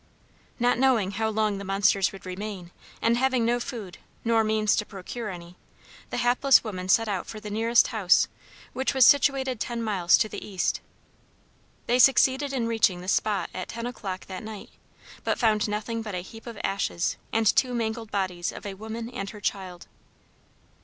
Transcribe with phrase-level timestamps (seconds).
[0.59, 2.71] Not knowing how long the monsters would remain,
[3.03, 5.57] and having no food nor means to procure any,
[6.09, 8.27] the hapless women set out for the nearest house,
[8.73, 10.81] which was situated ten miles to the east.
[11.85, 14.71] They succeeded in reaching the spot at ten o'clock that night,
[15.23, 19.07] but found nothing but a heap of ashes and two mangled bodies of a woman
[19.07, 19.85] and her child.